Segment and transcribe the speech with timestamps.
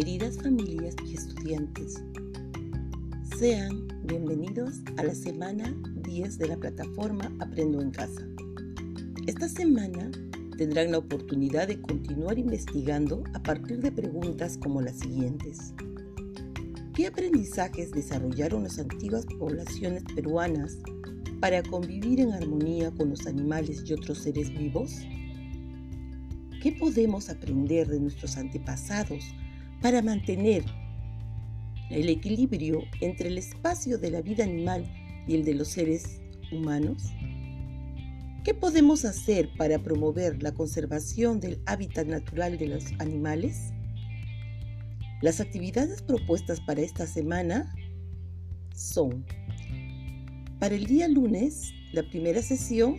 [0.00, 2.02] queridas familias y estudiantes.
[3.38, 8.26] Sean bienvenidos a la semana 10 de la plataforma Aprendo en Casa.
[9.26, 10.10] Esta semana
[10.56, 15.74] tendrán la oportunidad de continuar investigando a partir de preguntas como las siguientes.
[16.94, 20.78] ¿Qué aprendizajes desarrollaron las antiguas poblaciones peruanas
[21.40, 24.94] para convivir en armonía con los animales y otros seres vivos?
[26.62, 29.22] ¿Qué podemos aprender de nuestros antepasados
[29.80, 30.64] para mantener
[31.90, 34.84] el equilibrio entre el espacio de la vida animal
[35.26, 36.20] y el de los seres
[36.52, 37.02] humanos?
[38.44, 43.72] ¿Qué podemos hacer para promover la conservación del hábitat natural de los animales?
[45.20, 47.74] Las actividades propuestas para esta semana
[48.74, 49.26] son,
[50.58, 52.96] para el día lunes, la primera sesión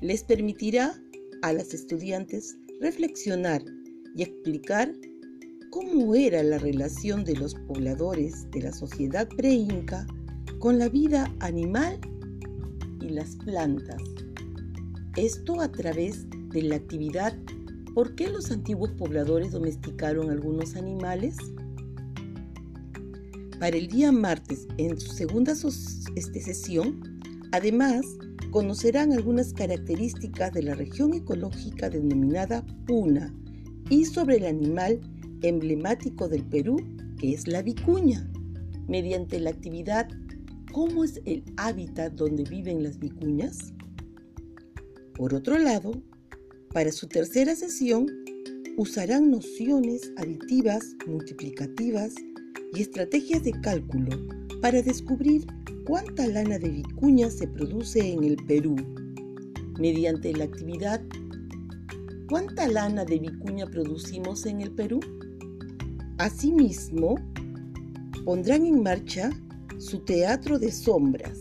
[0.00, 0.94] les permitirá
[1.42, 3.62] a las estudiantes reflexionar
[4.14, 4.92] y explicar
[5.70, 10.06] cómo era la relación de los pobladores de la sociedad pre-inca
[10.58, 11.98] con la vida animal
[13.00, 14.02] y las plantas.
[15.16, 17.36] Esto a través de la actividad
[17.94, 21.36] ¿Por qué los antiguos pobladores domesticaron algunos animales?
[23.60, 25.52] Para el día martes, en su segunda
[26.16, 27.20] este, sesión,
[27.52, 28.00] además,
[28.50, 33.32] conocerán algunas características de la región ecológica denominada Puna
[33.88, 35.00] y sobre el animal
[35.42, 36.76] emblemático del Perú,
[37.18, 38.30] que es la vicuña,
[38.88, 40.08] mediante la actividad
[40.72, 43.74] ¿Cómo es el hábitat donde viven las vicuñas?
[45.14, 45.92] Por otro lado,
[46.72, 48.06] para su tercera sesión,
[48.78, 52.14] usarán nociones aditivas, multiplicativas
[52.72, 54.18] y estrategias de cálculo
[54.62, 55.46] para descubrir
[55.84, 58.76] cuánta lana de vicuña se produce en el Perú
[59.78, 61.02] mediante la actividad
[62.32, 65.00] ¿Cuánta lana de vicuña producimos en el Perú?
[66.16, 67.16] Asimismo,
[68.24, 69.28] pondrán en marcha
[69.76, 71.38] su teatro de sombras,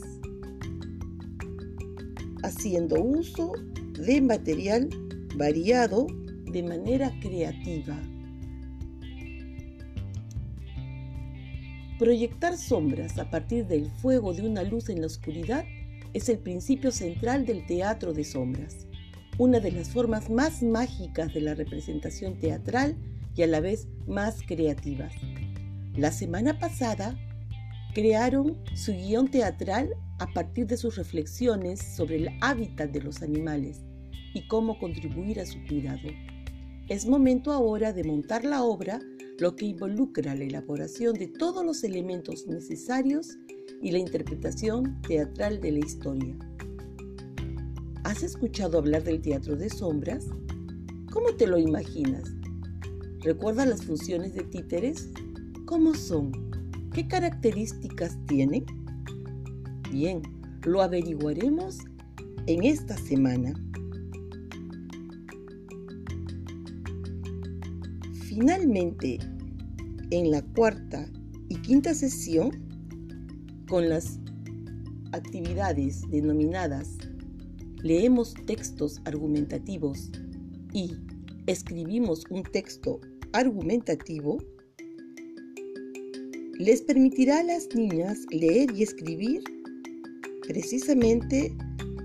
[2.44, 3.54] haciendo uso
[4.06, 4.90] de material
[5.38, 6.08] variado
[6.52, 7.98] de manera creativa.
[12.00, 15.64] Proyectar sombras a partir del fuego de una luz en la oscuridad
[16.12, 18.88] es el principio central del teatro de sombras
[19.38, 22.96] una de las formas más mágicas de la representación teatral
[23.36, 25.14] y a la vez más creativas.
[25.96, 27.18] La semana pasada
[27.94, 33.82] crearon su guion teatral a partir de sus reflexiones sobre el hábitat de los animales
[34.34, 36.10] y cómo contribuir a su cuidado.
[36.88, 39.00] Es momento ahora de montar la obra,
[39.40, 43.38] lo que involucra la elaboración de todos los elementos necesarios
[43.82, 46.36] y la interpretación teatral de la historia.
[48.12, 50.26] ¿Has escuchado hablar del teatro de sombras?
[51.14, 52.30] ¿Cómo te lo imaginas?
[53.22, 55.08] ¿Recuerdas las funciones de títeres?
[55.66, 56.34] ¿Cómo son?
[56.94, 58.66] ¿Qué características tienen?
[59.90, 60.22] Bien,
[60.66, 61.78] lo averiguaremos
[62.48, 63.54] en esta semana.
[68.26, 69.20] Finalmente,
[70.10, 71.10] en la cuarta
[71.48, 72.52] y quinta sesión,
[73.70, 74.20] con las
[75.14, 76.98] actividades denominadas
[77.84, 80.12] leemos textos argumentativos
[80.74, 80.96] y
[81.48, 83.00] escribimos un texto
[83.34, 84.38] argumentativo,
[86.58, 89.44] les permitirá a las niñas leer y escribir
[90.48, 91.56] precisamente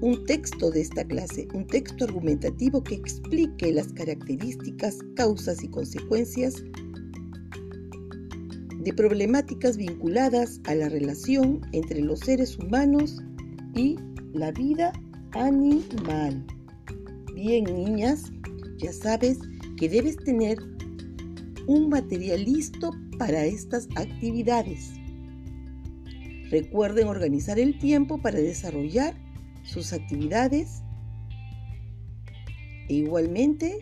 [0.00, 6.62] un texto de esta clase, un texto argumentativo que explique las características, causas y consecuencias
[8.78, 13.20] de problemáticas vinculadas a la relación entre los seres humanos
[13.74, 13.96] y
[14.32, 14.92] la vida
[15.44, 16.44] animal.
[17.34, 18.32] Bien, niñas,
[18.78, 19.38] ya sabes
[19.76, 20.58] que debes tener
[21.66, 24.92] un material listo para estas actividades.
[26.50, 29.14] Recuerden organizar el tiempo para desarrollar
[29.64, 30.82] sus actividades
[32.88, 33.78] e igualmente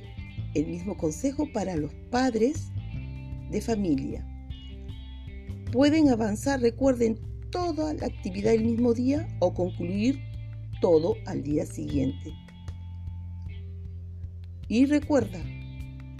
[0.55, 2.69] el mismo consejo para los padres
[3.51, 4.27] de familia.
[5.73, 7.19] Pueden avanzar, recuerden,
[7.51, 10.21] toda la actividad el mismo día o concluir
[10.85, 12.35] todo al día siguiente.
[14.69, 15.43] Y recuerda,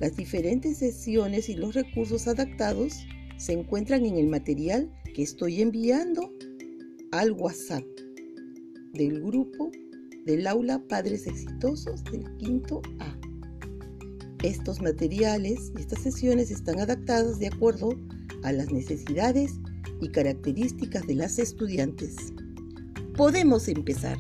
[0.01, 2.95] las diferentes sesiones y los recursos adaptados
[3.37, 6.33] se encuentran en el material que estoy enviando
[7.13, 7.85] al WhatsApp
[8.95, 9.71] del grupo
[10.25, 13.19] del aula Padres Exitosos del quinto A.
[14.43, 17.91] Estos materiales y estas sesiones están adaptadas de acuerdo
[18.45, 19.61] a las necesidades
[20.01, 22.17] y características de las estudiantes.
[23.15, 24.17] Podemos empezar.